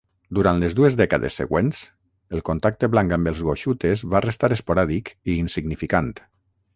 Durant 0.35 0.61
les 0.61 0.75
dues 0.77 0.95
dècades 1.01 1.35
següents, 1.41 1.81
el 2.37 2.41
contacte 2.49 2.89
blanc 2.95 3.15
amb 3.19 3.31
els 3.33 3.43
Goshutes 3.49 4.03
va 4.15 4.23
restar 4.27 4.51
esporàdic 4.57 5.13
i 5.35 5.37
insignificant. 5.43 6.11